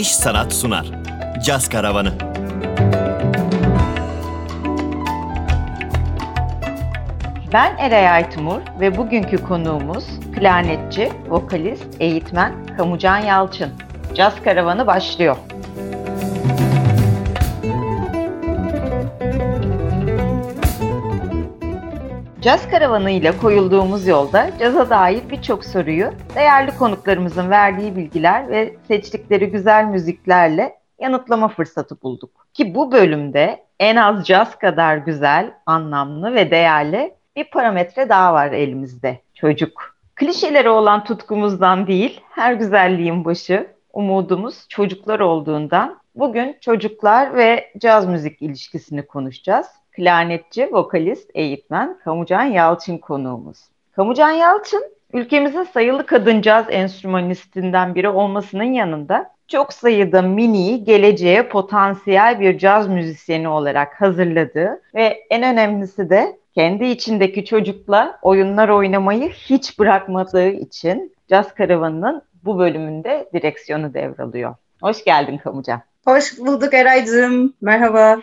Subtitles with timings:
[0.00, 0.86] İş Sanat sunar.
[1.44, 2.12] Caz Karavanı.
[7.52, 13.70] Ben Eray Aytumur ve bugünkü konuğumuz klarnetçi, vokalist, eğitmen Kamucan Yalçın.
[14.14, 15.36] Caz Karavanı başlıyor.
[22.40, 29.50] Caz Karavanı ile koyulduğumuz yolda caza dair birçok soruyu değerli konuklarımızın verdiği bilgiler ve seçtikleri
[29.50, 32.46] güzel müziklerle yanıtlama fırsatı bulduk.
[32.54, 38.52] Ki bu bölümde en az caz kadar güzel, anlamlı ve değerli bir parametre daha var
[38.52, 39.20] elimizde.
[39.34, 39.96] Çocuk.
[40.14, 48.42] Klişelere olan tutkumuzdan değil, her güzelliğin başı, umudumuz çocuklar olduğundan bugün çocuklar ve caz müzik
[48.42, 49.66] ilişkisini konuşacağız.
[50.00, 53.58] Klarnetçi, vokalist, eğitmen Kamucan Yalçın konuğumuz.
[53.92, 62.40] Kamucan Yalçın, ülkemizin sayılı kadın caz enstrümanistinden biri olmasının yanında çok sayıda miniyi geleceğe potansiyel
[62.40, 69.78] bir caz müzisyeni olarak hazırladığı ve en önemlisi de kendi içindeki çocukla oyunlar oynamayı hiç
[69.78, 74.54] bırakmadığı için Caz Karavanı'nın bu bölümünde direksiyonu devralıyor.
[74.82, 75.80] Hoş geldin Kamucan.
[76.04, 77.54] Hoş bulduk Eray'cığım.
[77.60, 78.20] Merhaba.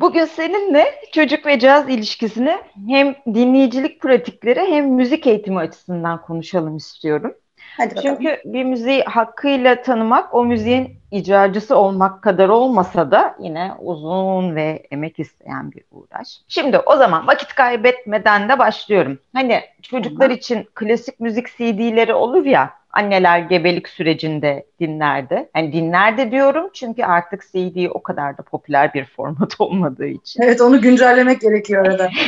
[0.00, 7.34] Bugün seninle çocuk ve caz ilişkisini hem dinleyicilik pratikleri hem müzik eğitimi açısından konuşalım istiyorum.
[7.76, 14.56] Hadi Çünkü bir müziği hakkıyla tanımak o müziğin icracısı olmak kadar olmasa da yine uzun
[14.56, 16.28] ve emek isteyen bir uğraş.
[16.48, 19.18] Şimdi o zaman vakit kaybetmeden de başlıyorum.
[19.32, 25.48] Hani çocuklar için klasik müzik CD'leri olur ya anneler gebelik sürecinde dinlerdi.
[25.56, 30.42] Yani dinlerdi diyorum çünkü artık CD o kadar da popüler bir format olmadığı için.
[30.42, 32.10] Evet onu güncellemek gerekiyor arada.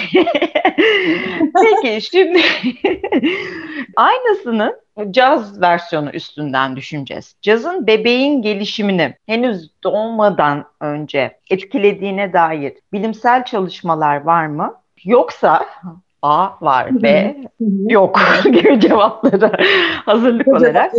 [1.63, 2.41] Peki şimdi
[3.97, 7.37] aynısını caz versiyonu üstünden düşüneceğiz.
[7.43, 14.75] Cazın bebeğin gelişimini henüz doğmadan önce etkilediğine dair bilimsel çalışmalar var mı?
[15.05, 15.67] Yoksa
[16.23, 17.37] A var, B
[17.89, 19.53] yok gibi cevaplara
[20.05, 20.93] hazırlık olarak.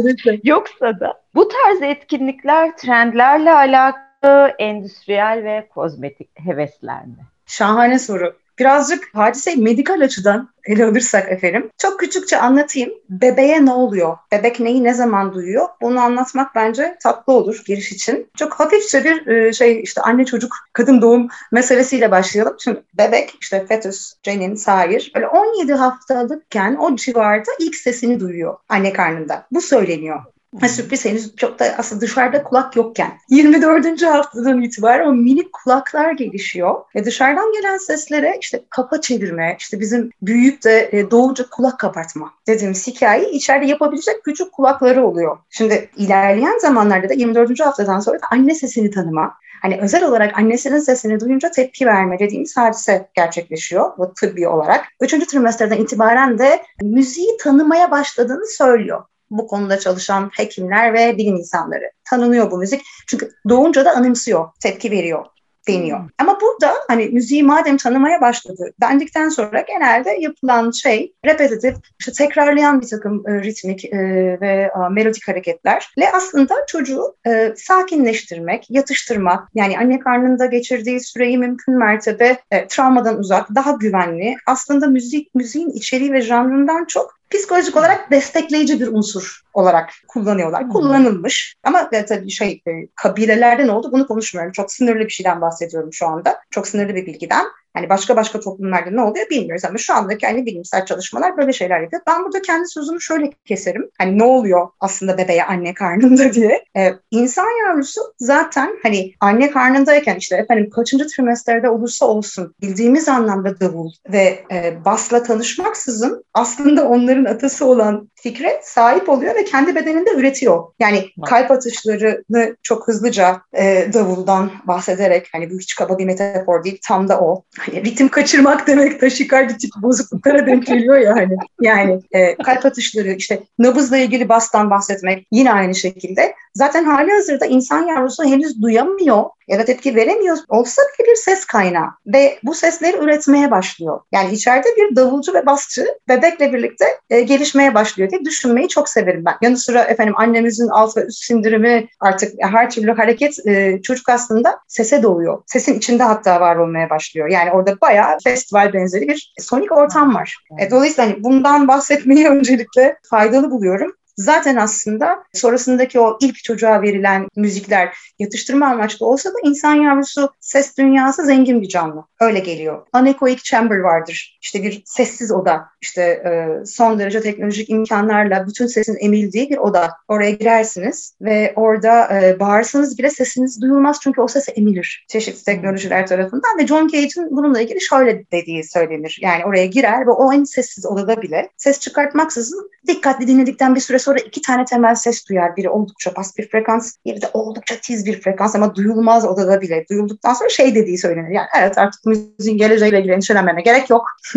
[0.44, 7.25] Yoksa da bu tarz etkinlikler trendlerle alakalı endüstriyel ve kozmetik hevesler mi?
[7.45, 8.33] Şahane soru.
[8.59, 11.69] Birazcık hadiseyi medikal açıdan ele alırsak efendim.
[11.78, 12.91] Çok küçükçe anlatayım.
[13.09, 14.18] Bebeğe ne oluyor?
[14.31, 15.68] Bebek neyi ne zaman duyuyor?
[15.81, 18.29] Bunu anlatmak bence tatlı olur giriş için.
[18.38, 22.56] Çok hafifçe bir e, şey işte anne çocuk kadın doğum meselesiyle başlayalım.
[22.59, 28.94] Şimdi bebek işte fetüs, cenin, sair böyle 17 haftalıkken o civarda ilk sesini duyuyor anne
[28.94, 29.47] karnında.
[29.51, 30.19] Bu söyleniyor.
[30.67, 33.11] Sürpriz henüz çok da aslında dışarıda kulak yokken.
[33.29, 34.03] 24.
[34.03, 36.75] haftadan itibaren o minik kulaklar gelişiyor.
[36.95, 42.33] Ve dışarıdan gelen seslere işte kafa çevirme, işte bizim büyüyüp de e, doğuca kulak kabartma
[42.47, 45.37] dediğimiz hikayeyi içeride yapabilecek küçük kulakları oluyor.
[45.49, 47.59] Şimdi ilerleyen zamanlarda da 24.
[47.59, 52.57] haftadan sonra da anne sesini tanıma, hani özel olarak annesinin sesini duyunca tepki verme dediğimiz
[52.57, 54.85] hadise gerçekleşiyor bu tıbbi olarak.
[55.01, 61.91] Üçüncü trimesterden itibaren de müziği tanımaya başladığını söylüyor bu konuda çalışan hekimler ve bilim insanları.
[62.09, 62.81] Tanınıyor bu müzik.
[63.07, 65.25] Çünkü doğunca da anımsıyor, tepki veriyor
[65.67, 65.99] deniyor.
[65.99, 66.07] Hmm.
[66.17, 72.81] Ama burada hani müziği madem tanımaya başladı dendikten sonra genelde yapılan şey repetitif, işte tekrarlayan
[72.81, 73.97] bir takım e, ritmik e,
[74.41, 81.77] ve e, melodik hareketlerle aslında çocuğu e, sakinleştirmek, yatıştırmak, yani anne karnında geçirdiği süreyi mümkün
[81.77, 84.35] mertebe e, travmadan uzak, daha güvenli.
[84.45, 90.63] Aslında müzik müziğin içeriği ve janrından çok psikolojik olarak destekleyici bir unsur olarak kullanıyorlar.
[90.63, 90.69] Hmm.
[90.69, 94.51] Kullanılmış ama e, tabii şey e, kabilelerde ne oldu bunu konuşmuyorum.
[94.51, 96.39] Çok sınırlı bir şeyden bahsediyorum şu anda.
[96.51, 97.45] Çok sınırlı bir bilgiden.
[97.77, 101.81] Hani başka başka toplumlarda ne oluyor bilmiyoruz ama şu andaki hani bilimsel çalışmalar böyle şeyler
[101.81, 102.01] yapıyor.
[102.07, 103.89] Ben burada kendi sözümü şöyle keserim.
[103.97, 106.63] Hani ne oluyor aslında bebeğe anne karnında diye.
[106.77, 113.59] Ee, insan yavrusu zaten hani anne karnındayken işte efendim kaçıncı trimesterde olursa olsun bildiğimiz anlamda
[113.59, 120.12] davul ve e, basla tanışmaksızın aslında onların atası olan fikre sahip oluyor ve kendi bedeninde
[120.13, 120.63] üretiyor.
[120.79, 126.79] Yani kalp atışlarını çok hızlıca e, davuldan bahsederek hani bu hiç kaba bir metafor değil
[126.88, 131.35] tam da o hani ritim kaçırmak demek taşikardi tip bozukluklara denk geliyor ya hani.
[131.61, 136.35] Yani e, kalp atışları işte nabızla ilgili bastan bahsetmek yine aynı şekilde.
[136.53, 141.45] Zaten hali hazırda insan yavrusu henüz duyamıyor ya da tepki veremiyor olsa bile bir ses
[141.45, 143.99] kaynağı ve bu sesleri üretmeye başlıyor.
[144.11, 149.25] Yani içeride bir davulcu ve basçı bebekle birlikte e, gelişmeye başlıyor diye düşünmeyi çok severim
[149.25, 149.35] ben.
[149.41, 154.59] Yanı sıra efendim annemizin alt ve üst sindirimi artık her türlü hareket e, çocuk aslında
[154.67, 155.44] sese doğuyor.
[155.45, 157.27] Sesin içinde hatta var olmaya başlıyor.
[157.27, 160.38] Yani orada bayağı festival benzeri bir sonik ortam var.
[160.59, 163.93] E, dolayısıyla hani bundan bahsetmeyi öncelikle faydalı buluyorum.
[164.17, 170.77] Zaten aslında sonrasındaki o ilk çocuğa verilen müzikler yatıştırma amaçlı olsa da insan yavrusu ses
[170.77, 172.03] dünyası zengin bir canlı.
[172.19, 172.87] Öyle geliyor.
[172.93, 174.39] Anechoic chamber vardır.
[174.41, 175.65] İşte bir sessiz oda.
[175.81, 179.91] İşte e, son derece teknolojik imkanlarla bütün sesin emildiği bir oda.
[180.07, 186.07] Oraya girersiniz ve orada e, bağırsanız bile sesiniz duyulmaz çünkü o ses emilir çeşitli teknolojiler
[186.07, 189.19] tarafından ve John Cage'in bununla ilgili şöyle dediği söylenir.
[189.21, 193.99] Yani oraya girer ve o en sessiz odada bile ses çıkartmaksızın dikkatli dinledikten bir süre
[194.07, 195.57] sonra iki tane temel ses duyar.
[195.57, 199.86] Biri oldukça bas bir frekans, biri de oldukça tiz bir frekans ama duyulmaz odada bile.
[199.89, 201.30] Duyulduktan sonra şey dediği söylenir.
[201.30, 204.07] Yani evet artık müziğin geleceğiyle ilgili endişelenmeme gerek yok.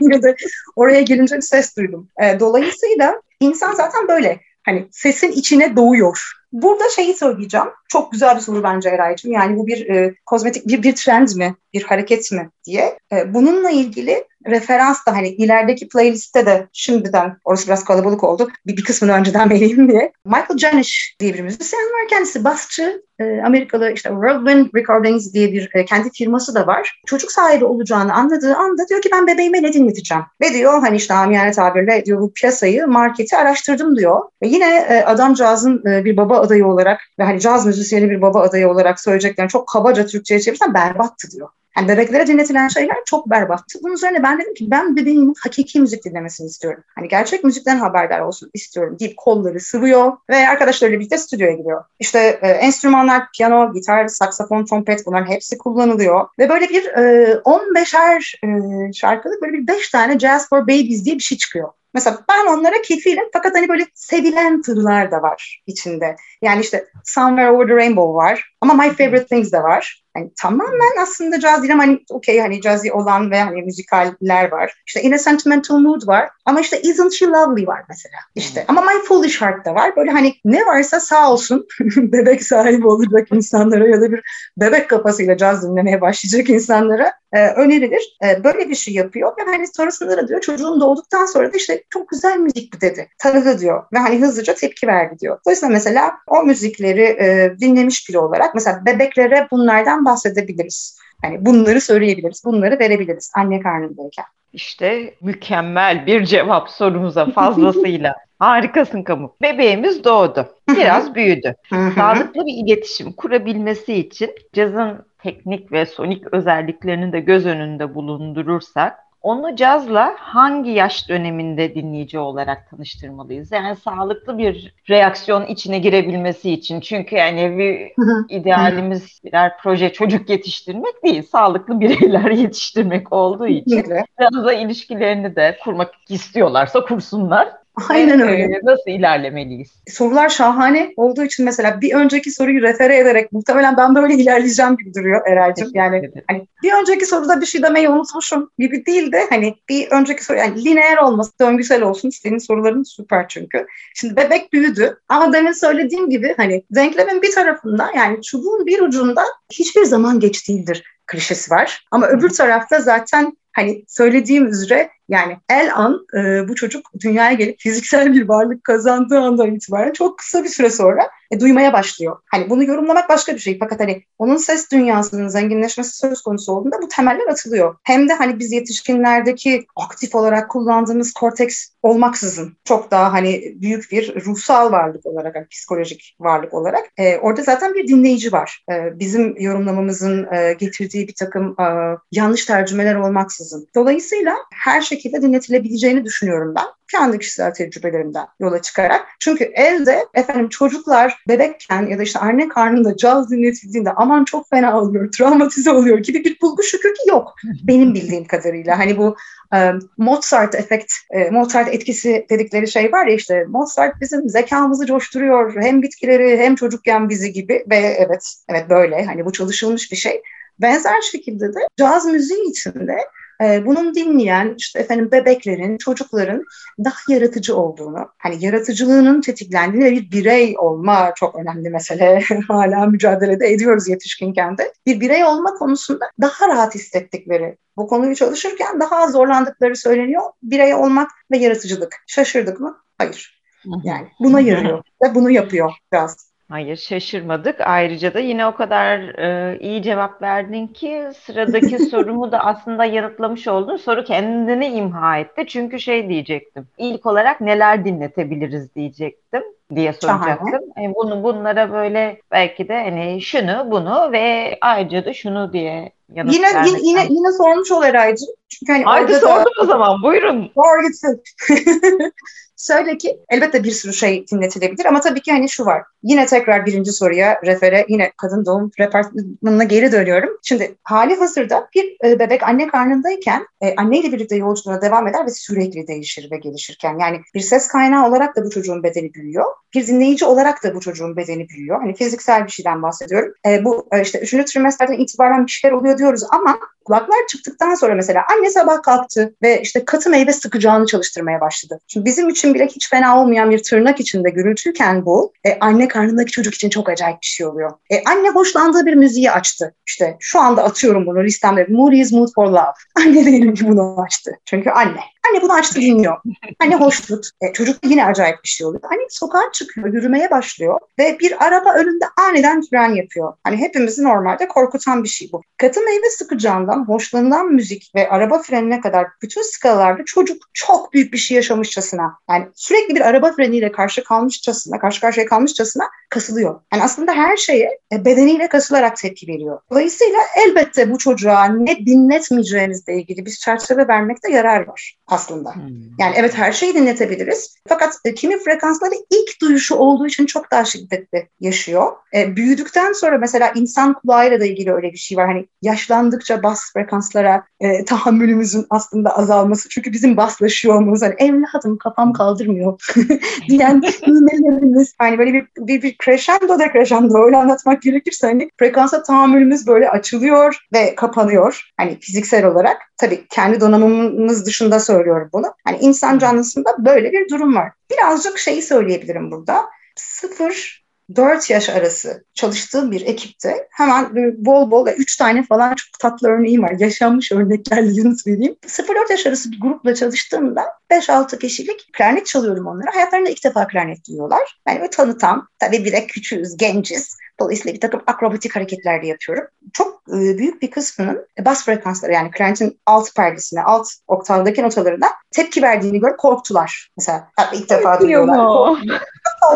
[0.00, 0.36] yine de
[0.76, 2.08] oraya gelince bir ses duydum.
[2.22, 6.32] E, dolayısıyla insan zaten böyle hani sesin içine doğuyor.
[6.52, 7.66] Burada şeyi söyleyeceğim.
[7.88, 9.32] Çok güzel bir soru bence Eray'cığım.
[9.32, 12.98] Yani bu bir e, kozmetik bir, bir trend mi, bir hareket mi diye.
[13.12, 18.48] E, bununla ilgili referans da hani ilerideki playlistte de şimdiden orası biraz kalabalık oldu.
[18.66, 20.12] Bir, bir kısmını önceden vereyim diye.
[20.24, 22.08] Michael Janish diye bir müzisyen var.
[22.10, 23.02] Kendisi basçı.
[23.18, 27.00] E, Amerikalı işte Whirlwind Recordings diye bir e, kendi firması da var.
[27.06, 30.24] Çocuk sahibi olacağını anladığı anda diyor ki ben bebeğime ne dinleteceğim?
[30.42, 34.20] Ve diyor hani işte amiyane tabirle diyor bu piyasayı, marketi araştırdım diyor.
[34.42, 38.40] Ve yine e, adamcağızın e, bir baba adayı olarak ve hani caz müzisyeni bir baba
[38.40, 41.48] adayı olarak söyleyeceklerini çok kabaca Türkçe'ye çevirsem berbattı diyor.
[41.76, 43.78] Yani bebeklere dinletilen şeyler çok berbattı.
[43.82, 46.84] Bunun üzerine ben dedim ki ben bebeğimin hakiki müzik dinlemesini istiyorum.
[46.94, 51.84] Hani gerçek müzikten haberdar olsun istiyorum deyip kolları sıvıyor ve arkadaşlarıyla birlikte stüdyoya gidiyor.
[51.98, 56.28] İşte e, enstrümanlar piyano, gitar, saksafon, trompet bunların hepsi kullanılıyor.
[56.38, 61.14] Ve böyle bir e, 15'er e, şarkılık böyle bir 5 tane Jazz for Babies diye
[61.14, 61.68] bir şey çıkıyor.
[61.96, 66.16] Mesela ben onlara kefilim fakat hani böyle sevilen tırlar da var içinde.
[66.42, 70.04] Yani işte Somewhere Over the Rainbow var ama My Favorite Things de var.
[70.16, 74.82] Yani tamamen aslında caz değil ama hani okey hani cazzy olan ve hani müzikaller var.
[74.86, 78.16] İşte In a Sentimental Mood var ama işte Isn't She Lovely var mesela.
[78.34, 79.96] İşte ama My Foolish Heart da var.
[79.96, 81.66] Böyle hani ne varsa sağ olsun
[81.96, 84.22] bebek sahibi olacak insanlara ya da bir
[84.56, 88.16] bebek kafasıyla caz dinlemeye başlayacak insanlara e, önerilir.
[88.24, 91.82] E, böyle bir şey yapıyor ve hani sonrasında da diyor çocuğun doğduktan sonra da işte
[91.90, 93.08] çok güzel müzik bu dedi.
[93.18, 95.38] Tanıdı diyor ve hani hızlıca tepki verdi diyor.
[95.46, 100.98] Dolayısıyla mesela o müzikleri e, dinlemiş biri olarak mesela bebeklere bunlardan bahsedebiliriz.
[101.22, 104.24] Hani bunları söyleyebiliriz, bunları verebiliriz anne karnındayken.
[104.52, 108.14] İşte mükemmel bir cevap sorumuza fazlasıyla.
[108.38, 109.36] Harikasın Kamu.
[109.42, 110.48] Bebeğimiz doğdu.
[110.68, 111.54] Biraz büyüdü.
[111.94, 119.56] Sağlıklı bir iletişim kurabilmesi için cazın teknik ve sonik özelliklerini de göz önünde bulundurursak onu
[119.56, 123.52] cazla hangi yaş döneminde dinleyici olarak tanıştırmalıyız?
[123.52, 126.80] Yani sağlıklı bir reaksiyon içine girebilmesi için.
[126.80, 127.92] Çünkü yani bir
[128.28, 133.84] idealimiz birer proje çocuk yetiştirmek değil, sağlıklı bireyler yetiştirmek olduğu için
[134.20, 137.48] cazla ilişkilerini de kurmak istiyorlarsa kursunlar.
[137.88, 138.60] Aynen öyle.
[138.62, 139.82] Nasıl ilerlemeliyiz?
[139.88, 144.94] Sorular şahane olduğu için mesela bir önceki soruyu refere ederek muhtemelen ben böyle ilerleyeceğim gibi
[144.94, 145.70] duruyor Eray'cığım.
[145.74, 150.24] Yani hani bir önceki soruda bir şey demeyi unutmuşum gibi değil de hani bir önceki
[150.24, 152.10] soru yani lineer olması, döngüsel olsun.
[152.10, 153.66] Senin soruların süper çünkü.
[153.94, 159.24] Şimdi bebek büyüdü ama demin söylediğim gibi hani denklemin bir tarafında yani çubuğun bir ucunda
[159.52, 161.86] hiçbir zaman geç değildir klişesi var.
[161.90, 167.60] Ama öbür tarafta zaten hani söylediğim üzere yani el an e, bu çocuk dünyaya gelip
[167.60, 172.16] fiziksel bir varlık kazandığı andan itibaren çok kısa bir süre sonra e, duymaya başlıyor.
[172.26, 173.58] Hani bunu yorumlamak başka bir şey.
[173.58, 177.76] Fakat hani onun ses dünyasının zenginleşmesi söz konusu olduğunda bu temeller atılıyor.
[177.82, 184.24] Hem de hani biz yetişkinlerdeki aktif olarak kullandığımız korteks olmaksızın çok daha hani büyük bir
[184.24, 188.64] ruhsal varlık olarak, hani psikolojik varlık olarak e, orada zaten bir dinleyici var.
[188.72, 193.68] E, bizim yorumlamamızın e, getirdiği bir takım e, yanlış tercümeler olmaksızın.
[193.74, 199.06] Dolayısıyla her şekilde dinletilebileceğini düşünüyorum ben kendi kişisel tecrübelerimden yola çıkarak.
[199.20, 204.80] Çünkü elde efendim çocuklar bebekken ya da işte anne karnında caz dinletildiğinde aman çok fena
[204.80, 207.34] oluyor, travmatize oluyor gibi bir bulgu şükür ki yok.
[207.62, 208.78] Benim bildiğim kadarıyla.
[208.78, 209.16] Hani bu
[209.54, 215.62] e, Mozart efekt, e, Mozart etkisi dedikleri şey var ya işte Mozart bizim zekamızı coşturuyor.
[215.62, 220.22] Hem bitkileri hem çocukken bizi gibi ve evet evet böyle hani bu çalışılmış bir şey.
[220.58, 222.96] Benzer şekilde de caz müziği içinde
[223.42, 226.44] e, bunun dinleyen işte efendim bebeklerin, çocukların
[226.84, 232.22] daha yaratıcı olduğunu, hani yaratıcılığının tetiklendiğini ve bir birey olma çok önemli mesele.
[232.48, 234.72] Hala mücadelede ediyoruz yetişkinken de.
[234.86, 240.22] Bir birey olma konusunda daha rahat hissettikleri, bu konuyu çalışırken daha zorlandıkları söyleniyor.
[240.42, 241.96] Birey olmak ve yaratıcılık.
[242.06, 242.78] Şaşırdık mı?
[242.98, 243.42] Hayır.
[243.84, 246.35] Yani buna yarıyor ve bunu yapıyor biraz.
[246.48, 247.60] Hayır şaşırmadık.
[247.60, 253.48] Ayrıca da yine o kadar e, iyi cevap verdin ki sıradaki sorumu da aslında yanıtlamış
[253.48, 253.76] oldun.
[253.76, 255.44] Soru kendini imha etti.
[255.48, 256.66] Çünkü şey diyecektim.
[256.78, 259.42] İlk olarak neler dinletebiliriz diyecektim
[259.74, 260.60] diye soracaktım.
[260.76, 266.34] Yani bunu bunlara böyle belki de hani şunu bunu ve ayrıca da şunu diye yanıt
[266.34, 268.28] yine, yine, yine, yine sormuş ol Eraycığım.
[268.48, 269.62] Çünkü hani Haydi sordum da...
[269.62, 270.50] o zaman buyurun.
[270.56, 271.22] Doğru gitsin.
[272.56, 275.82] Söyle ki elbette bir sürü şey dinletilebilir ama tabii ki hani şu var.
[276.02, 280.30] Yine tekrar birinci soruya refere yine kadın doğum repertmanına geri dönüyorum.
[280.42, 285.30] Şimdi hali hazırda bir e, bebek anne karnındayken e, anneyle birlikte yolculuğuna devam eder ve
[285.30, 286.98] sürekli değişir ve gelişirken.
[286.98, 289.44] Yani bir ses kaynağı olarak da bu çocuğun bedeni büyüyor.
[289.74, 291.80] Bir dinleyici olarak da bu çocuğun bedeni büyüyor.
[291.80, 293.32] Hani fiziksel bir şeyden bahsediyorum.
[293.46, 297.94] E, bu e, işte üçüncü trimesterden itibaren bir şeyler oluyor diyoruz ama kulaklar çıktıktan sonra
[297.94, 301.80] mesela anne sabah kalktı ve işte katı meyve sıkacağını çalıştırmaya başladı.
[301.86, 306.32] Şimdi bizim için bile hiç fena olmayan bir tırnak içinde gürültüyken bu e, anne karnındaki
[306.32, 307.70] çocuk için çok acayip bir şey oluyor.
[307.90, 309.74] E, anne hoşlandığı bir müziği açtı.
[309.86, 311.66] İşte şu anda atıyorum bunu listemde.
[311.68, 312.72] Moody's Mood for Love.
[312.96, 314.38] Anne diyelim ki bunu açtı.
[314.44, 315.00] Çünkü anne.
[315.30, 316.16] Anne bunu açtı dinliyor.
[316.60, 317.26] Anne hoşnut.
[317.40, 318.82] E, çocuk yine acayip bir şey oluyor.
[318.92, 323.32] Anne sokağa çıkıyor, yürümeye başlıyor ve bir araba önünde aniden fren yapıyor.
[323.44, 325.42] Hani hepimizi normalde korkutan bir şey bu.
[325.56, 331.18] Katı meyve sıkacağından, hoşlanılan müzik ve araba frenine kadar bütün skalalarda çocuk çok büyük bir
[331.18, 332.18] şey yaşamışçasına.
[332.30, 336.60] Yani sürekli bir araba freniyle karşı kalmışçasına, karşı karşıya kalmışçasına kasılıyor.
[336.72, 339.60] Yani aslında her şeye e, bedeniyle kasılarak tepki veriyor.
[339.70, 345.54] Dolayısıyla elbette bu çocuğa ne dinletmeyeceğinizle ilgili bir çerçeve vermekte yarar var aslında.
[345.54, 345.62] Hmm.
[345.98, 347.56] Yani evet her şeyi dinletebiliriz.
[347.68, 351.92] Fakat e, kimi frekansları ilk duyuşu olduğu için çok daha şiddetli yaşıyor.
[352.14, 355.26] E, büyüdükten sonra mesela insan kulağıyla da ilgili öyle bir şey var.
[355.26, 359.68] Hani yaşlandıkça bas frekanslara e, tahammülümüzün aslında azalması.
[359.68, 361.02] Çünkü bizim baslaşıyor olmamız.
[361.02, 362.80] Hani evladım kafam kaldırmıyor
[363.48, 364.94] diyen iğnelerimiz.
[364.98, 370.56] Hani böyle bir, bir, bir crescendo decrescendo öyle anlatmak gerekirse hani frekansa tahammülümüz böyle açılıyor
[370.74, 371.72] ve kapanıyor.
[371.76, 372.76] Hani fiziksel olarak.
[372.96, 375.54] Tabii kendi donanımımız dışında söylüyorum bunu.
[375.64, 377.72] Hani insan canlısında böyle bir durum var.
[377.90, 379.64] Birazcık şeyi söyleyebilirim burada.
[379.96, 380.85] Sıfır
[381.16, 386.62] 4 yaş arası çalıştığım bir ekipte hemen bol bol 3 tane falan çok tatlı örneğim
[386.62, 386.76] var.
[386.78, 388.56] Yaşanmış örneklerle yanıt vereyim.
[388.66, 392.94] 0-4 yaş arası bir grupla çalıştığımda 5-6 kişilik klarnet çalıyorum onlara.
[392.94, 394.60] Hayatlarında ilk defa klarnet duyuyorlar.
[394.68, 397.16] Yani böyle tanıtan, tabii bir de küçüğüz, genciz.
[397.40, 399.44] Dolayısıyla bir takım akrobatik hareketler de yapıyorum.
[399.72, 405.62] Çok e, büyük bir kısmının bas frekansları yani klarnetin alt perdesine, alt oktavdaki notalarına tepki
[405.62, 406.90] verdiğini görüp korktular.
[406.96, 408.38] Mesela ilk defa duyuyorlar.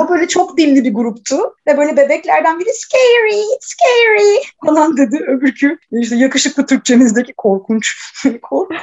[0.00, 5.24] o böyle çok dilli bir gruptu ve böyle bebeklerden biri scary, scary falan dedi.
[5.28, 7.96] Öbürkü işte yakışıklı Türkçemizdeki korkunç.
[8.42, 8.80] korkunç.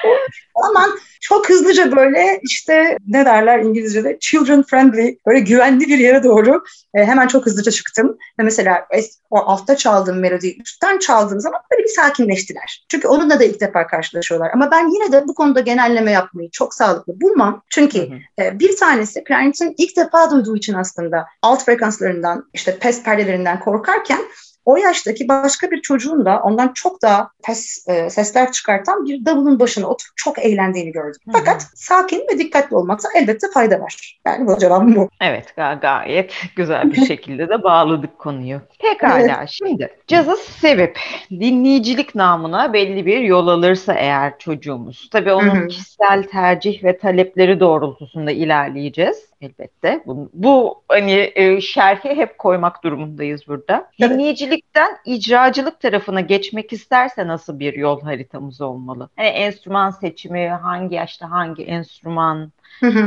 [0.56, 0.92] Aman
[1.22, 7.06] çok hızlıca böyle işte ne derler İngilizce'de children friendly böyle güvenli bir yere doğru e,
[7.06, 8.18] hemen çok hızlıca çıktım.
[8.40, 8.88] Ve mesela
[9.30, 12.86] o altta çaldığım melodiyi üstten çaldığım zaman böyle bir sakinleştiler.
[12.92, 14.52] Çünkü onunla da ilk defa karşılaşıyorlar.
[14.54, 17.64] Ama ben yine de bu konuda genelleme yapmayı çok sağlıklı bulmam.
[17.70, 18.44] Çünkü hı hı.
[18.44, 24.20] E, bir tanesi klarinetin ilk defa duyduğu için aslında alt frekanslarından işte pes perdelerinden korkarken
[24.68, 29.60] o yaştaki başka bir çocuğun da ondan çok daha pes, e, sesler çıkartan bir davulun
[29.60, 31.22] başına oturup çok eğlendiğini gördüm.
[31.26, 31.38] Hı-hı.
[31.38, 34.20] Fakat sakin ve dikkatli olmakta elbette fayda var.
[34.26, 35.10] Yani bu cevabım bu.
[35.22, 38.62] Evet gayet güzel bir şekilde de bağladık konuyu.
[38.80, 39.50] Pekala evet.
[39.50, 41.00] şimdi cazı sevip
[41.32, 45.10] dinleyicilik namına belli bir yol alırsa eğer çocuğumuz.
[45.12, 45.68] Tabii onun Hı-hı.
[45.68, 50.04] kişisel tercih ve talepleri doğrultusunda ilerleyeceğiz elbette.
[50.06, 53.92] Bu, bu hani e, şerhi hep koymak durumundayız burada.
[54.00, 54.12] Evet.
[54.12, 59.10] Dinleyicilikten icracılık tarafına geçmek isterse nasıl bir yol haritamız olmalı?
[59.16, 62.52] Hani enstrüman seçimi, hangi yaşta hangi enstrüman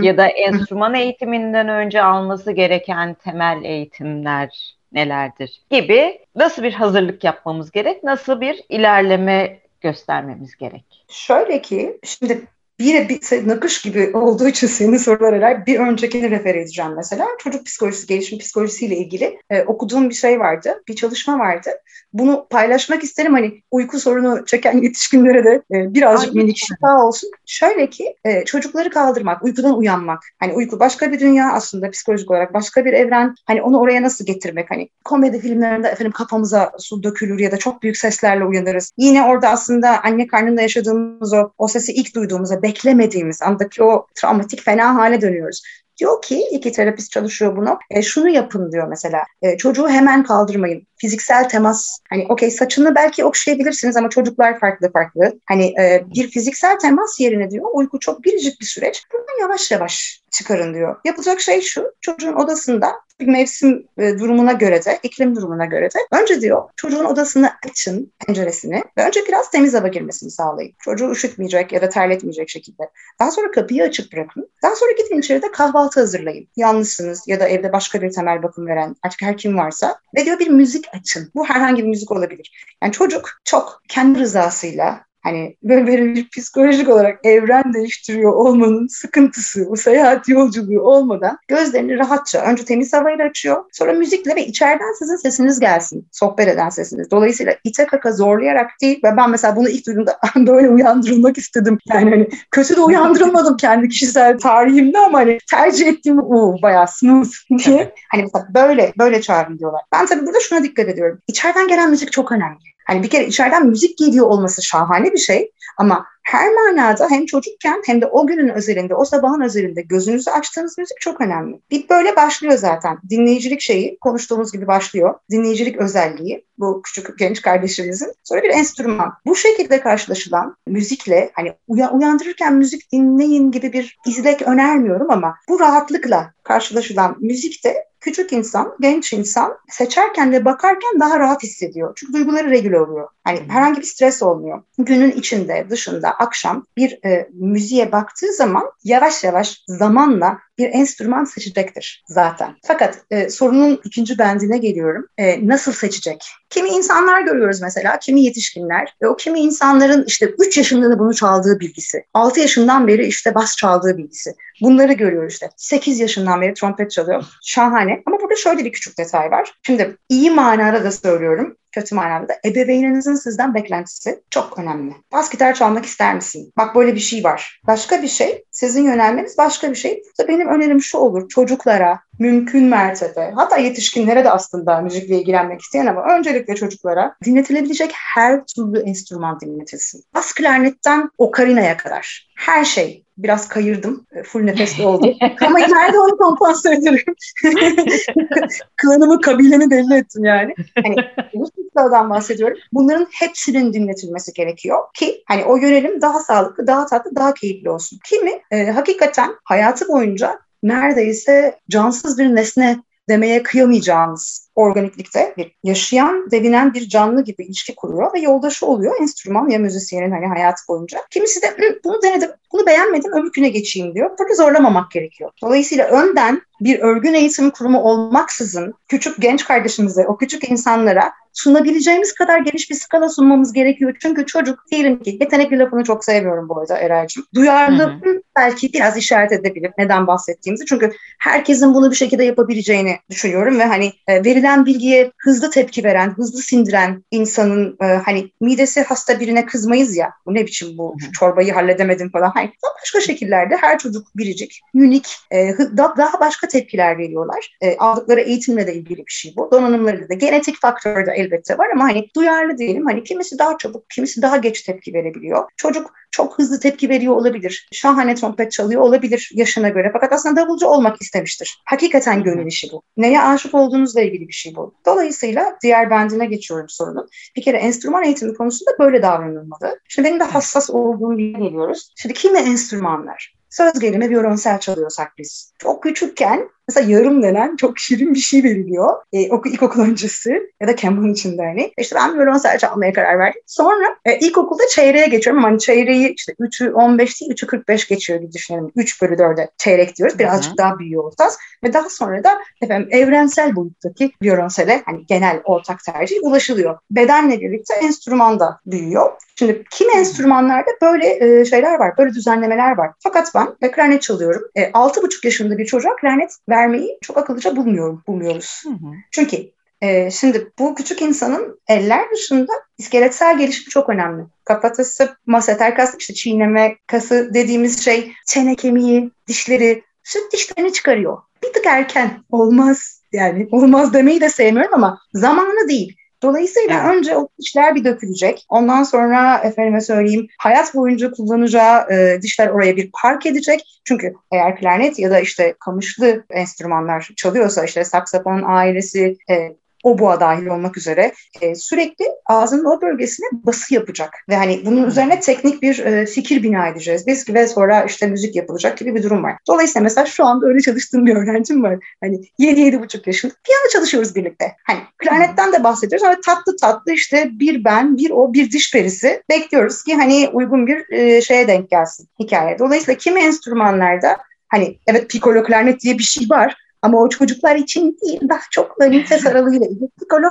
[0.02, 7.70] ya da enstrüman eğitiminden önce alması gereken temel eğitimler nelerdir gibi nasıl bir hazırlık yapmamız
[7.70, 11.04] gerek, nasıl bir ilerleme göstermemiz gerek?
[11.08, 12.46] Şöyle ki şimdi
[12.80, 17.26] yine bir nakış gibi olduğu için senin sorular herhalde bir öncekini refer edeceğim mesela.
[17.38, 21.70] Çocuk psikolojisi, gelişim psikolojisiyle ilgili e, okuduğum bir şey vardı, bir çalışma vardı.
[22.12, 27.30] Bunu paylaşmak isterim hani uyku sorunu çeken yetişkinlere de e, birazcık minik şifa olsun.
[27.46, 30.22] Şöyle ki e, çocukları kaldırmak, uykudan uyanmak.
[30.38, 33.34] Hani uyku başka bir dünya aslında psikolojik olarak başka bir evren.
[33.46, 34.70] Hani onu oraya nasıl getirmek?
[34.70, 38.92] Hani komedi filmlerinde efendim kafamıza su dökülür ya da çok büyük seslerle uyanırız.
[38.99, 44.62] Yine orada aslında anne karnında yaşadığımız o, o sesi ilk duyduğumuzda beklemediğimiz andaki o travmatik
[44.62, 45.62] fena hale dönüyoruz.
[46.00, 47.78] Diyor ki iki terapist çalışıyor bunu.
[47.90, 49.24] E, şunu yapın diyor mesela.
[49.42, 50.86] E, çocuğu hemen kaldırmayın.
[50.96, 51.98] Fiziksel temas.
[52.10, 55.38] Hani okey saçını belki okşayabilirsiniz ama çocuklar farklı farklı.
[55.48, 59.04] Hani e, bir fiziksel temas yerine diyor uyku çok biricik bir süreç.
[59.12, 60.96] Buradan yavaş yavaş çıkarın diyor.
[61.04, 62.92] Yapılacak şey şu, çocuğun odasında
[63.26, 68.82] mevsim e, durumuna göre de, iklim durumuna göre de önce diyor çocuğun odasını açın, penceresini
[68.99, 70.72] ve önce biraz temiz hava girmesini sağlayın.
[70.78, 72.82] Çocuğu üşütmeyecek ya da terletmeyecek şekilde.
[73.20, 74.50] Daha sonra kapıyı açık bırakın.
[74.62, 76.49] Daha sonra gidin içeride kahvaltı hazırlayın.
[76.56, 80.38] Yalnızsınız ya da evde başka bir temel bakım veren artık her kim varsa ve diyor
[80.38, 81.30] bir müzik açın.
[81.34, 82.66] Bu herhangi bir müzik olabilir.
[82.82, 89.66] Yani çocuk çok kendi rızasıyla Hani böyle, böyle bir psikolojik olarak evren değiştiriyor olmanın sıkıntısı,
[89.70, 93.64] o seyahat yolculuğu olmadan gözlerini rahatça önce temiz havayla açıyor.
[93.72, 96.08] Sonra müzikle ve içeriden sizin sesiniz gelsin.
[96.12, 97.10] Sohbet eden sesiniz.
[97.10, 101.78] Dolayısıyla ite kaka zorlayarak değil ve ben mesela bunu ilk duyduğumda böyle uyandırılmak istedim.
[101.88, 107.30] Yani hani kötü de uyandırılmadım kendi kişisel tarihimde ama hani tercih ettiğim o bayağı smooth
[107.64, 107.94] diye.
[108.08, 109.82] Hani mesela böyle böyle çağırın diyorlar.
[109.92, 111.18] Ben tabii burada şuna dikkat ediyorum.
[111.28, 112.70] İçeriden gelen müzik çok önemli.
[112.90, 117.82] Hani bir kere içeriden müzik geliyor olması şahane bir şey ama her manada hem çocukken
[117.87, 121.60] hem de o günün özelinde, o sabahın özelinde gözünüzü açtığınız müzik çok önemli.
[121.70, 122.99] Bir böyle başlıyor zaten.
[123.10, 125.14] Dinleyicilik şeyi konuştuğumuz gibi başlıyor.
[125.30, 128.12] Dinleyicilik özelliği bu küçük genç kardeşimizin.
[128.25, 129.12] Sonra bir enstrüman.
[129.26, 136.32] Bu şekilde karşılaşılan müzikle hani uyandırırken müzik dinleyin gibi bir izlek önermiyorum ama bu rahatlıkla
[136.42, 141.92] karşılaşılan müzikte küçük insan, genç insan seçerken ve bakarken daha rahat hissediyor.
[141.96, 143.08] Çünkü duyguları regüle oluyor.
[143.25, 144.62] Hani herhangi bir stres olmuyor.
[144.78, 152.04] Günün içinde, dışında, akşam bir e, müziğe baktığı zaman yavaş yavaş zamanla bir enstrüman seçecektir
[152.08, 152.56] zaten.
[152.66, 155.06] Fakat e, sorunun ikinci bendine geliyorum.
[155.18, 156.24] E, nasıl seçecek?
[156.50, 161.14] Kimi insanlar görüyoruz mesela, kimi yetişkinler ve o kimi insanların işte 3 yaşında da bunu
[161.14, 164.34] çaldığı bilgisi, 6 yaşından beri işte bas çaldığı bilgisi.
[164.60, 165.50] Bunları görüyoruz işte.
[165.56, 167.24] 8 yaşından beri trompet çalıyor.
[167.44, 168.02] Şahane.
[168.06, 169.52] Ama burada şöyle bir küçük detay var.
[169.62, 174.94] Şimdi iyi manada da söylüyorum kötü manada da ebeveyninizin sizden beklentisi çok önemli.
[175.12, 176.52] Bas gitar çalmak ister misin?
[176.56, 177.60] Bak böyle bir şey var.
[177.66, 180.02] Başka bir şey, sizin yönelmeniz başka bir şey.
[180.04, 181.28] Burada benim önerim şu olur.
[181.28, 188.45] Çocuklara mümkün mertebe, hatta yetişkinlere de aslında müzikle ilgilenmek isteyen ama öncelikle çocuklara dinletilebilecek her
[188.45, 190.04] türlü enstrüman dinletilsin.
[190.14, 192.30] Bas klarnetten okarinaya kadar.
[192.37, 194.07] Her şey biraz kayırdım.
[194.12, 195.14] E, full nefesli oldu.
[195.47, 197.15] Ama ileride onu kompanse ederim.
[198.76, 200.54] Klanımı, kabilemi belli ettim yani.
[200.82, 200.97] Hani
[201.76, 202.59] bu sıklıdan bahsediyorum.
[202.73, 207.99] Bunların hepsinin dinletilmesi gerekiyor ki hani o yönelim daha sağlıklı, daha tatlı, daha keyifli olsun.
[208.04, 212.78] Kimi e, hakikaten hayatı boyunca neredeyse cansız bir nesne
[213.09, 219.49] demeye kıyamayacağımız organiklikte bir yaşayan, devinen bir canlı gibi ilişki kuruyor ve yoldaşı oluyor enstrüman
[219.49, 220.99] ya müzisyenin hani hayatı boyunca.
[221.10, 224.10] Kimisi de bunu denedim, bunu beğenmedim, öbürküne geçeyim diyor.
[224.18, 225.30] Burada zorlamamak gerekiyor.
[225.42, 232.38] Dolayısıyla önden bir örgün eğitim kurumu olmaksızın küçük genç kardeşimize, o küçük insanlara sunabileceğimiz kadar
[232.38, 233.96] geniş bir skala sunmamız gerekiyor.
[234.02, 237.25] Çünkü çocuk diyelim ki yetenekli lafını çok seviyorum bu arada Eray'cığım.
[237.34, 238.23] Duyarlı hı hı.
[238.36, 240.64] belki biraz işaret edebilir neden bahsettiğimizi.
[240.66, 246.10] Çünkü herkesin bunu bir şekilde yapabileceğini düşünüyorum ve hani e, verilen bilgiye hızlı tepki veren,
[246.10, 250.13] hızlı sindiren insanın e, hani midesi hasta birine kızmayız ya.
[250.26, 252.30] Bu ne biçim bu hı çorbayı halledemedim falan.
[252.34, 252.50] Hayır.
[252.80, 257.58] Başka şekillerde her çocuk biricik, unik, e, daha başka tepkiler veriyorlar.
[257.78, 259.50] Aldıkları eğitimle de ilgili bir şey bu.
[259.52, 262.86] Donanımları da genetik faktör de elbette var ama hani duyarlı diyelim.
[262.86, 265.45] Hani kimisi daha çabuk, kimisi daha geç tepki verebiliyor.
[265.56, 267.69] Çocuk çok hızlı tepki veriyor olabilir.
[267.73, 269.91] Şahane trompet çalıyor olabilir yaşına göre.
[269.93, 271.63] Fakat aslında davulcu olmak istemiştir.
[271.65, 272.82] Hakikaten gönül işi bu.
[272.97, 274.74] Neye aşık olduğunuzla ilgili bir şey bu.
[274.86, 277.08] Dolayısıyla diğer bendine geçiyorum sorunun.
[277.36, 279.80] Bir kere enstrüman eğitimi konusunda böyle davranılmalı.
[279.88, 281.92] Şimdi benim de hassas olduğum bir geliyoruz.
[281.96, 283.34] Şimdi kimi enstrümanlar?
[283.50, 285.52] Söz gelimi violonsel çalıyorsak biz.
[285.58, 288.97] Çok küçükken mesela yarım denen çok şirin bir şey veriliyor.
[289.13, 291.73] E, oku, ilkokul öncesi ya da Campbell'ın içinde hani.
[291.78, 293.43] İşte ben violonsel çalmaya karar verdim.
[293.47, 298.33] Sonra e, ilkokulda çeyreğe geçiyorum hani çeyreği işte 3'ü 15 değil 3'ü 45 geçiyor gibi
[298.33, 298.73] düşünelim.
[298.76, 300.19] 3 bölü 4'e çeyrek diyoruz.
[300.19, 300.59] Birazcık Hı-hı.
[300.59, 301.39] daha büyüyor olacağız.
[301.65, 306.78] Ve daha sonra da efendim evrensel boyuttaki violonsele hani genel ortak tercih ulaşılıyor.
[306.91, 309.11] Bedenle birlikte enstrüman da büyüyor.
[309.41, 312.91] Şimdi kim enstrümanlarda böyle e, şeyler var, böyle düzenlemeler var.
[312.99, 314.43] Fakat ben klarnet çalıyorum.
[314.54, 318.62] E, 6,5 yaşında bir çocuğa klarnet vermeyi çok akıllıca bulmuyorum, bulmuyoruz.
[318.64, 318.92] Hı hı.
[319.10, 319.36] Çünkü
[319.80, 324.23] e, şimdi bu küçük insanın eller dışında iskeletsel gelişimi çok önemli.
[324.44, 331.18] Kafatası, maseter kası, işte çiğneme kası dediğimiz şey, çene kemiği, dişleri, süt dişlerini çıkarıyor.
[331.42, 335.96] Bir tık erken olmaz yani olmaz demeyi de sevmiyorum ama zamanı değil.
[336.23, 336.97] Dolayısıyla evet.
[336.97, 338.47] önce o dişler bir dökülecek.
[338.49, 343.80] Ondan sonra efendime söyleyeyim hayat boyunca kullanacağı e, dişler oraya bir park edecek.
[343.85, 350.21] Çünkü eğer klarnet ya da işte kamışlı enstrümanlar çalıyorsa işte saksafon ailesi, e, o boğa
[350.21, 354.14] dahil olmak üzere e, sürekli ağzının o bölgesine bası yapacak.
[354.28, 358.36] Ve hani bunun üzerine teknik bir e, fikir bina edeceğiz biz ve sonra işte müzik
[358.36, 359.36] yapılacak gibi bir durum var.
[359.47, 361.78] Dolayısıyla mesela şu anda öyle çalıştığım bir öğrencim var.
[362.00, 364.52] Hani 7-7,5 yaşında piyano çalışıyoruz birlikte.
[364.66, 369.23] Hani klarnetten de bahsediyoruz ama tatlı tatlı işte bir ben, bir o, bir diş perisi
[369.30, 372.58] bekliyoruz ki hani uygun bir e, şeye denk gelsin hikaye.
[372.58, 374.16] Dolayısıyla kimi enstrümanlarda
[374.49, 378.80] hani evet piccolo klarnet diye bir şey var ama o çocuklar için değil, daha çok
[378.80, 379.88] böyle ses aralığıyla ilgili.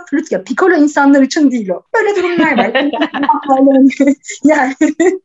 [0.10, 1.82] Flüt ya, piccolo insanlar için değil o.
[1.96, 2.72] Böyle durumlar var.
[4.44, 4.76] yani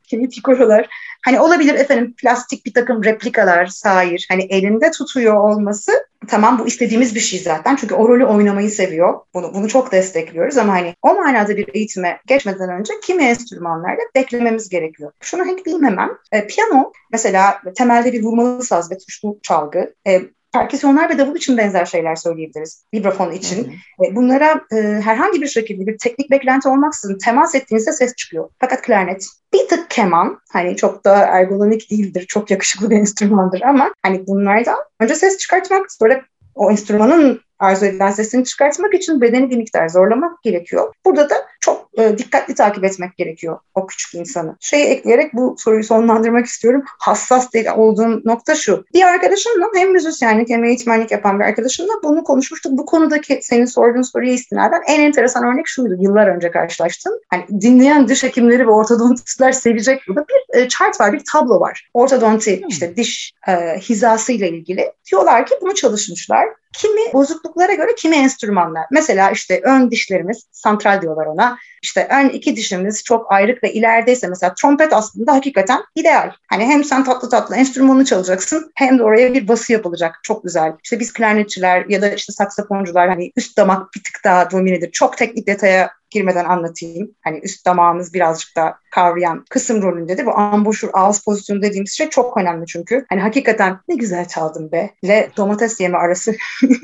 [0.05, 0.89] kimi piccololar.
[1.25, 4.27] Hani olabilir efendim plastik bir takım replikalar, sair.
[4.31, 5.93] Hani elinde tutuyor olması
[6.29, 7.77] tamam bu istediğimiz bir şey zaten.
[7.77, 9.21] Çünkü o rolü oynamayı seviyor.
[9.35, 14.69] Bunu, bunu çok destekliyoruz ama hani o manada bir eğitime geçmeden önce kimi enstrümanlarda beklememiz
[14.69, 15.13] gerekiyor.
[15.21, 16.11] Şunu ekleyeyim hemen.
[16.33, 19.95] E, piyano mesela temelde bir vurmalı saz ve tuşlu çalgı.
[20.07, 20.23] E,
[20.55, 22.85] perküsyonlar ve davul için benzer şeyler söyleyebiliriz.
[22.95, 23.65] Vibrafon için.
[23.65, 24.15] Hı.
[24.15, 28.49] Bunlara e, herhangi bir şekilde bir teknik beklenti olmaksızın temas ettiğinizde ses çıkıyor.
[28.61, 32.25] Fakat klarnet bir tık keman hani çok da ergonomik değildir.
[32.29, 36.23] Çok yakışıklı bir enstrümandır ama hani bunlardan önce ses çıkartmak sonra
[36.55, 40.93] o enstrümanın arzu edilen sesini çıkartmak için bedeni bir miktar zorlamak gerekiyor.
[41.05, 41.35] Burada da
[41.65, 44.57] çok e, dikkatli takip etmek gerekiyor o küçük insanı.
[44.61, 46.83] Şeyi ekleyerek bu soruyu sonlandırmak istiyorum.
[46.87, 48.85] Hassas olduğum nokta şu.
[48.95, 52.73] Bir arkadaşımla hem müzisyenlik hem eğitmenlik yapan bir arkadaşımla bunu konuşmuştuk.
[52.73, 55.97] Bu konudaki senin sorduğun soruya istinaden en enteresan örnek şuydu.
[56.01, 57.13] Yıllar önce karşılaştım.
[57.31, 61.89] Hani dinleyen diş hekimleri ve ortodontistler sevecek burada bir e, chart var, bir tablo var.
[61.95, 62.69] Ortodonti hmm.
[62.69, 64.93] işte diş e, hizası ile ilgili.
[65.11, 68.85] Diyorlar ki bunu çalışmışlar kimi bozukluklara göre kimi enstrümanlar.
[68.91, 71.54] Mesela işte ön dişlerimiz, santral diyorlar ona.
[71.83, 76.33] İşte ön iki dişimiz çok ayrık ve ilerideyse mesela trompet aslında hakikaten ideal.
[76.49, 80.21] Hani hem sen tatlı tatlı enstrümanı çalacaksın hem de oraya bir bası yapılacak.
[80.23, 80.73] Çok güzel.
[80.85, 84.91] İşte biz klarnetçiler ya da işte saksafoncular hani üst damak bir tık daha dominedir.
[84.91, 87.15] Çok teknik detaya girmeden anlatayım.
[87.21, 92.09] Hani üst damağımız birazcık da kavrayan kısım rolünde de bu amboşur ağız pozisyonu dediğimiz şey
[92.09, 93.05] çok önemli çünkü.
[93.09, 94.91] Hani hakikaten ne güzel çaldım be.
[95.05, 96.35] Le domates yeme arası.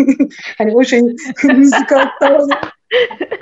[0.58, 2.08] hani o şeyin müzikal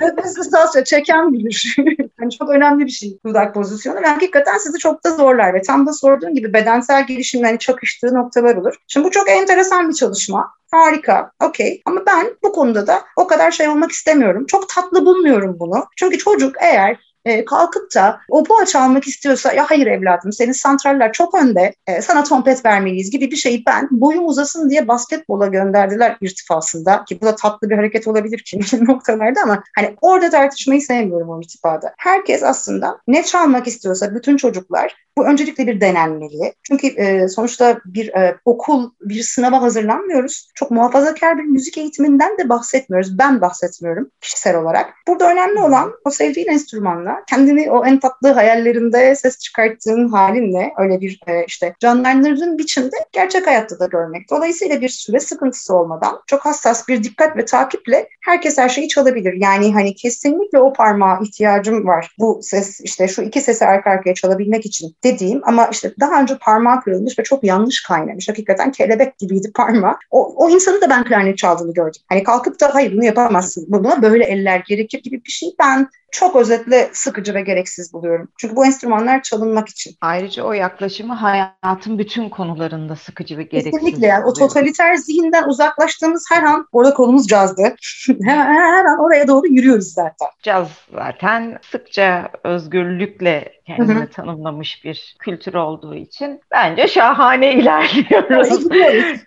[0.01, 1.75] Nefesi salça çeken bilir.
[2.19, 5.87] yani çok önemli bir şey dudak pozisyonu ve hakikaten sizi çok da zorlar ve tam
[5.87, 8.75] da sorduğun gibi bedensel gelişimle hani çakıştığı noktalar olur.
[8.87, 10.51] Şimdi bu çok enteresan bir çalışma.
[10.71, 11.81] Harika, okey.
[11.85, 14.45] Ama ben bu konuda da o kadar şey olmak istemiyorum.
[14.45, 15.85] Çok tatlı bulmuyorum bunu.
[15.97, 21.13] Çünkü çocuk eğer e, kalkıp da o boğa çalmak istiyorsa ya hayır evladım senin santraller
[21.13, 26.17] çok önde e, sana trompet vermeliyiz gibi bir şeyi ben boyum uzasın diye basketbola gönderdiler
[26.21, 31.29] irtifasında ki bu da tatlı bir hareket olabilir kimi noktalarda ama hani orada tartışmayı sevmiyorum
[31.29, 31.93] o irtifada.
[31.97, 36.53] Herkes aslında ne çalmak istiyorsa bütün çocuklar bu öncelikle bir denenmeli.
[36.63, 40.51] Çünkü e, sonuçta bir e, okul, bir sınava hazırlanmıyoruz.
[40.55, 43.17] Çok muhafazakar bir müzik eğitiminden de bahsetmiyoruz.
[43.17, 44.93] Ben bahsetmiyorum kişisel olarak.
[45.07, 51.01] Burada önemli olan o sevdiğin enstrümanla kendini o en tatlı hayallerinde ses çıkarttığın halinle öyle
[51.01, 54.29] bir e, işte canlandırdığın biçimde gerçek hayatta da görmek.
[54.29, 59.33] Dolayısıyla bir süre sıkıntısı olmadan çok hassas bir dikkat ve takiple herkes her şeyi çalabilir.
[59.33, 62.15] Yani hani kesinlikle o parmağa ihtiyacım var.
[62.19, 66.37] Bu ses işte şu iki sesi arka arkaya çalabilmek için dediğim ama işte daha önce
[66.37, 68.29] parmağı kırılmış ve çok yanlış kaynamış.
[68.29, 69.95] Hakikaten kelebek gibiydi parmağı.
[70.11, 72.01] O, o insanı da ben klarnet çaldığını gördüm.
[72.09, 73.65] Hani kalkıp da hayır bunu yapamazsın.
[73.67, 78.29] Buna böyle eller gerekir gibi bir şey ben çok özetle sıkıcı ve gereksiz buluyorum.
[78.37, 79.95] Çünkü bu enstrümanlar çalınmak için.
[80.01, 83.71] Ayrıca o yaklaşımı hayatın bütün konularında sıkıcı ve gereksiz.
[83.71, 87.61] Kesinlikle yani o totaliter zihinden uzaklaştığımız her an orada kolumuz cazdı.
[88.23, 90.27] her, her an oraya doğru yürüyoruz zaten.
[90.43, 94.09] Caz zaten sıkça özgürlükle kendini Hı-hı.
[94.09, 98.67] tanımlamış bir kültür olduğu için bence şahane ilerliyoruz.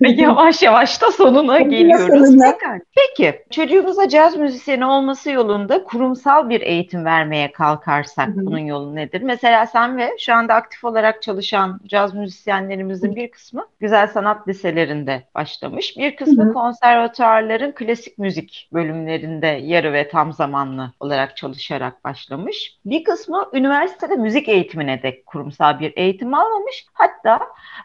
[0.00, 2.42] yavaş yavaş da sonuna geliyoruz.
[2.96, 8.46] Peki çocuğumuza caz müzisyeni olması yolunda kurumsal bir eğitim vermeye kalkarsak Hı-hı.
[8.46, 9.22] bunun yolu nedir?
[9.22, 13.16] Mesela sen ve şu anda aktif olarak çalışan caz müzisyenlerimizin Hı-hı.
[13.16, 15.96] bir kısmı güzel sanat liselerinde başlamış.
[15.96, 16.52] Bir kısmı Hı-hı.
[16.52, 22.78] konservatuarların klasik müzik bölümlerinde yarı ve tam zamanlı olarak çalışarak başlamış.
[22.84, 26.86] Bir kısmı üniversitede müzik eğitimine de kurumsal bir eğitim almamış.
[26.92, 27.40] Hatta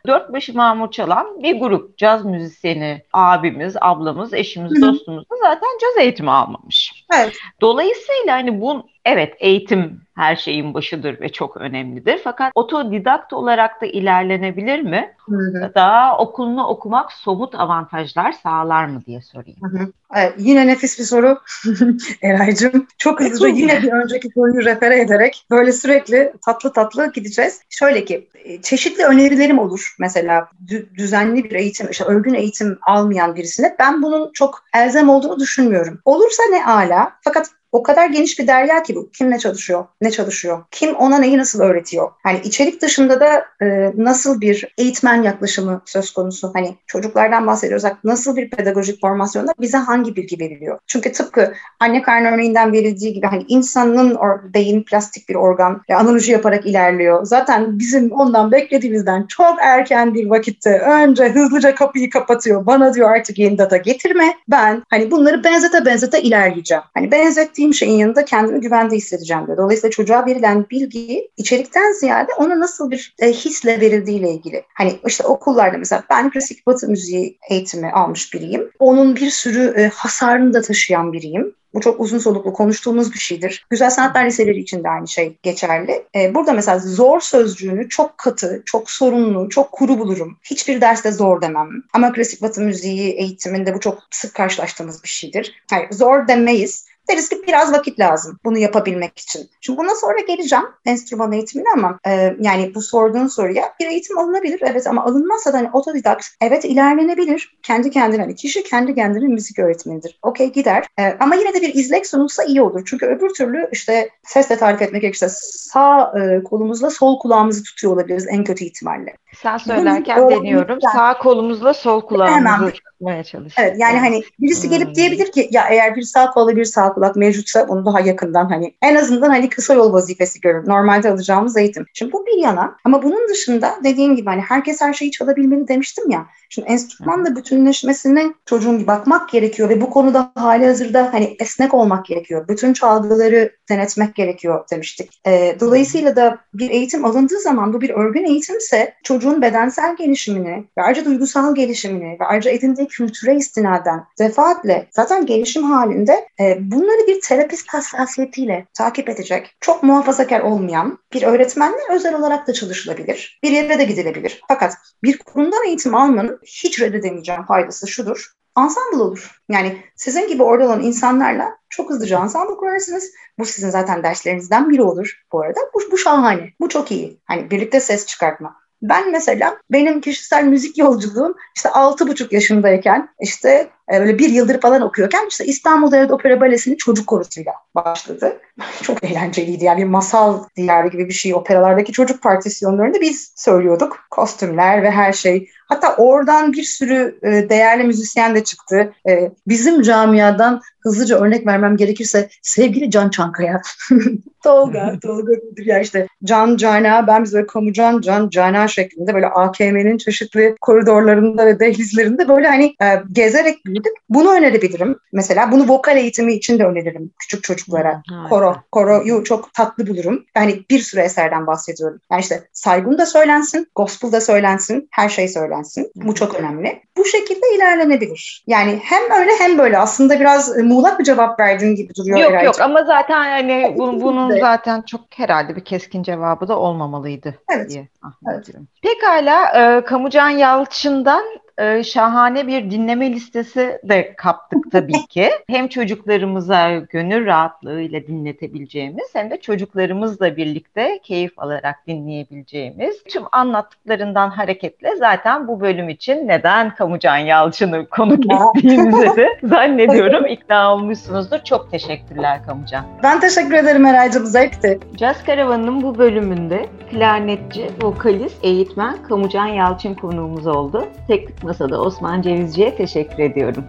[0.08, 4.82] dört başı mamur çalan bir grup caz müzisyeni abimiz, ablamız, eşimiz, Hı-hı.
[4.82, 6.97] dostumuz da zaten caz eğitimi almamış.
[7.14, 7.38] Evet.
[7.62, 12.22] Dolayısıyla hani bu Evet, eğitim her şeyin başıdır ve çok önemlidir.
[12.24, 15.16] Fakat otodidakt olarak da ilerlenebilir mi?
[15.26, 15.72] Hı hı.
[15.76, 19.60] Daha okulunu okumak somut avantajlar sağlar mı diye sorayım.
[19.62, 19.92] Hı hı.
[20.16, 21.40] Evet, yine nefis bir soru
[22.22, 22.88] Eray'cığım.
[22.98, 27.62] Çok hızlıca yine bir önceki soruyu refere ederek böyle sürekli tatlı tatlı gideceğiz.
[27.70, 29.96] Şöyle ki e, çeşitli önerilerim olur.
[30.00, 30.50] Mesela
[30.96, 36.02] düzenli bir eğitim, işte örgün eğitim almayan birisine ben bunun çok elzem olduğunu düşünmüyorum.
[36.06, 37.12] Olursa ne ala.
[37.22, 39.10] Fakat o kadar geniş bir derya ki bu.
[39.12, 42.12] Kim ne çalışıyor, ne çalışıyor, kim ona neyi nasıl öğretiyor.
[42.24, 46.52] Hani içerik dışında da e, nasıl bir eğitmen yaklaşımı söz konusu.
[46.54, 50.80] Hani çocuklardan bahsediyorsak nasıl bir pedagojik formasyonda bize hangi bilgi veriliyor?
[50.88, 55.96] Çünkü tıpkı anne karnı örneğinden verildiği gibi hani insanın or, beyin plastik bir organ ve
[55.96, 57.26] analoji yaparak ilerliyor.
[57.26, 62.66] Zaten bizim ondan beklediğimizden çok erken bir vakitte önce hızlıca kapıyı kapatıyor.
[62.66, 64.34] Bana diyor artık yeni data getirme.
[64.48, 66.84] Ben hani bunları benzete benzete ilerleyeceğim.
[66.94, 69.58] Hani benzettiğim istediğim şeyin yanında kendimi güvende hissedeceğim diyor.
[69.58, 74.64] Dolayısıyla çocuğa verilen bilgi içerikten ziyade ona nasıl bir e, hisle verildiğiyle ilgili.
[74.74, 78.72] Hani işte okullarda mesela ben klasik batı müziği eğitimi almış biriyim.
[78.80, 81.54] Onun bir sürü e, hasarını da taşıyan biriyim.
[81.74, 83.66] Bu çok uzun soluklu konuştuğumuz bir şeydir.
[83.70, 86.06] Güzel sanatlar liseleri için de aynı şey geçerli.
[86.16, 90.38] Ee, burada mesela zor sözcüğünü çok katı, çok sorunlu, çok kuru bulurum.
[90.44, 91.70] Hiçbir derste zor demem.
[91.94, 95.54] Ama klasik batı müziği eğitiminde bu çok sık karşılaştığımız bir şeydir.
[95.70, 99.50] Hayır, zor demeyiz Deriz ki biraz vakit lazım bunu yapabilmek için.
[99.62, 104.62] Şimdi buna sonra geleceğim enstrüman eğitimine ama e, yani bu sorduğun soruya bir eğitim alınabilir
[104.64, 107.58] evet ama alınmazsa da hani otodidakt evet ilerlenebilir.
[107.64, 110.20] Kendi kendine hani kişi kendi kendine müzik öğretmenidir.
[110.22, 112.82] Okey gider e, ama yine de bir izlek sunulsa iyi olur.
[112.86, 118.28] Çünkü öbür türlü işte sesle tarif etmek gerekirse sağ e, kolumuzla sol kulağımızı tutuyor olabiliriz
[118.30, 119.14] en kötü ihtimalle.
[119.42, 120.80] Sen söylerken Bunu, deniyorum.
[120.94, 123.54] Sağ kolumuzla sol kulağımızı tutmaya çalışıyorum.
[123.58, 124.96] Evet yani hani birisi gelip hmm.
[124.96, 128.76] diyebilir ki ya eğer bir sağ kolla bir sağ kulak mevcutsa onu daha yakından hani
[128.82, 130.68] en azından hani kısa yol vazifesi görür.
[130.68, 131.86] Normalde alacağımız eğitim.
[131.94, 136.10] Şimdi bu bir yana ama bunun dışında dediğim gibi hani herkes her şeyi çalabilmeli demiştim
[136.10, 136.26] ya.
[136.50, 142.48] Şimdi enstrümanla bütünleşmesine çocuğun bakmak gerekiyor ve bu konuda hali hazırda hani esnek olmak gerekiyor.
[142.48, 145.22] Bütün çalgıları denetmek gerekiyor demiştik.
[145.28, 150.82] E, dolayısıyla da bir eğitim alındığı zaman bu bir örgün eğitimse çocuğun bedensel gelişimini ve
[150.82, 157.22] ayrıca duygusal gelişimini ve ayrıca edindiği kültüre istinaden defaatle zaten gelişim halinde e, bunları bir
[157.22, 163.40] terapist hassasiyetiyle takip edecek, çok muhafazakar olmayan bir öğretmenle özel olarak da çalışılabilir.
[163.44, 164.42] Bir yere de gidilebilir.
[164.48, 168.37] Fakat bir kurumdan eğitim almanın hiç reddedemeyeceğim faydası şudur.
[168.58, 169.42] Ensemble olur.
[169.50, 173.12] Yani sizin gibi orada olan insanlarla çok hızlıca ensemble kurarsınız.
[173.40, 175.60] Bu sizin zaten derslerinizden biri olur bu arada.
[175.74, 176.50] Bu, bu şahane.
[176.60, 177.22] Bu çok iyi.
[177.26, 178.56] Hani birlikte ses çıkartma.
[178.82, 184.82] Ben mesela benim kişisel müzik yolculuğum işte altı buçuk yaşındayken işte böyle bir yıldır falan
[184.82, 188.38] okuyorken işte İstanbul Devlet Opera Balesi'nin çocuk korusuyla başladı.
[188.84, 193.98] Çok eğlenceliydi yani bir masal diyarı gibi bir şey operalardaki çocuk partisyonlarında biz söylüyorduk.
[194.12, 195.50] Kostümler ve her şey.
[195.68, 198.94] Hatta oradan bir sürü e, değerli müzisyen de çıktı.
[199.10, 203.62] E, bizim camiadan hızlıca örnek vermem gerekirse sevgili Can Çankaya.
[204.44, 205.32] Tolga, Tolga
[205.66, 211.46] ya işte Can Cana, ben biz böyle kamucan Can Cana şeklinde böyle AKM'nin çeşitli koridorlarında
[211.46, 213.98] ve dehlizlerinde böyle hani e, gezerek büyüdük.
[214.10, 215.00] Bunu önerebilirim.
[215.14, 218.02] Mesela bunu vokal eğitimi için de öneririm küçük çocuklara.
[218.10, 220.26] Hmm, Koro, koroyu çok tatlı bulurum.
[220.36, 222.00] Yani bir sürü eserden bahsediyorum.
[222.12, 225.92] Yani işte saygun da söylensin, gospel da söylensin, her şey söylensin.
[225.96, 226.82] Bu çok önemli.
[226.98, 228.44] Bu şekilde ilerlenebilir.
[228.48, 232.20] Yani hem öyle hem böyle aslında biraz muğlak bir cevap verdiğin gibi duruyor.
[232.20, 237.36] Yok yok ama zaten hani bu, bunun zaten çok herhalde bir keskin cevabı da olmamalıydı
[237.52, 237.70] evet.
[237.70, 237.88] diye
[238.28, 238.48] evet.
[238.82, 241.24] Pekala e, Kamucan Yalçın'dan
[241.58, 245.30] e, şahane bir dinleme listesi de kaptık tabii ki.
[245.50, 254.96] Hem çocuklarımıza gönül rahatlığıyla dinletebileceğimiz hem de çocuklarımızla birlikte keyif alarak dinleyebileceğimiz tüm anlattıklarından hareketle
[254.96, 261.40] zaten bu bölüm için neden Kamucan Yalçın'ı konuk ettiğimizi de zannediyorum ikna olmuşsunuzdur.
[261.44, 262.86] Çok teşekkürler Kamucan.
[263.04, 264.26] Ben teşekkür ederim Eraycığım.
[264.26, 264.80] Zevkti.
[264.98, 270.88] Caz Karavanı'nın bu bölümünde klarnetçi, vokalist, eğitmen Kamucan Yalçın konuğumuz oldu.
[271.08, 273.64] Teknik Masada Osman Cevizci'ye teşekkür ediyorum.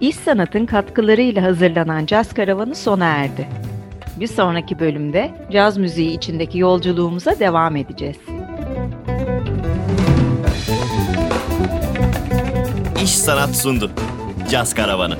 [0.00, 3.48] İş Sanat'ın katkılarıyla hazırlanan Caz Karavanı sona erdi.
[4.20, 8.16] Bir sonraki bölümde caz müziği içindeki yolculuğumuza devam edeceğiz.
[13.02, 13.90] İş Sanat sundu.
[14.50, 15.16] Caz Karavanı.